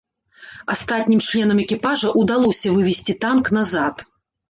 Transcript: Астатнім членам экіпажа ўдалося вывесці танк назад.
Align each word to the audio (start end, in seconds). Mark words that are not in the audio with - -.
Астатнім 0.75 1.21
членам 1.27 1.63
экіпажа 1.65 2.15
ўдалося 2.25 2.67
вывесці 2.81 3.19
танк 3.27 3.57
назад. 3.61 4.09